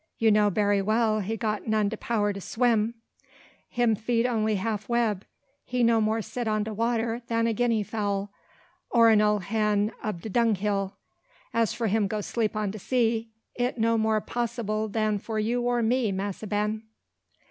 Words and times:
You 0.17 0.31
know 0.31 0.49
berry 0.49 0.81
well 0.81 1.19
he 1.19 1.33
not 1.39 1.69
got 1.69 1.89
de 1.89 1.95
power 1.95 2.33
to 2.33 2.41
swim, 2.41 2.95
him 3.69 3.93
feet 3.93 4.25
only 4.25 4.55
half 4.55 4.89
web. 4.89 5.25
He 5.63 5.83
no 5.83 6.01
more 6.01 6.23
sit 6.23 6.47
on 6.47 6.63
de 6.63 6.73
water 6.73 7.21
dan 7.27 7.45
a 7.45 7.53
guinea 7.53 7.83
fowl, 7.83 8.31
or 8.89 9.11
a 9.11 9.21
ole 9.21 9.37
hen 9.41 9.91
ob 10.03 10.21
de 10.21 10.29
dunghill. 10.29 10.95
As 11.53 11.75
for 11.75 11.85
him 11.85 12.07
go 12.07 12.19
'sleep 12.19 12.55
on 12.55 12.71
de 12.71 12.79
sea, 12.79 13.29
it 13.53 13.77
no 13.77 13.95
more 13.95 14.19
possyble 14.21 14.87
dan 14.91 15.19
for 15.19 15.37
you 15.37 15.61
or 15.67 15.83
me, 15.83 16.11
Massa 16.11 16.47
Ben." 16.47 16.81